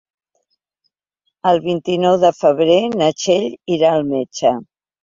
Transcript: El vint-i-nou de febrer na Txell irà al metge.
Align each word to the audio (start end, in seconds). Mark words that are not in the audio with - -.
El 1.51 1.61
vint-i-nou 1.67 2.17
de 2.27 2.33
febrer 2.41 2.81
na 2.99 3.13
Txell 3.21 3.49
irà 3.79 3.97
al 3.97 4.13
metge. 4.15 4.57